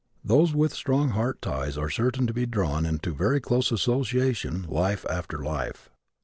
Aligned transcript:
Those 0.23 0.51
with 0.51 0.73
strong 0.73 1.09
heart 1.09 1.43
ties 1.43 1.77
are 1.77 1.87
certain 1.91 2.25
to 2.25 2.33
be 2.33 2.47
drawn 2.47 2.87
into 2.87 3.13
very 3.13 3.39
close 3.39 3.71
association 3.71 4.63
life 4.63 5.05
after 5.07 5.37
life. 5.43 5.91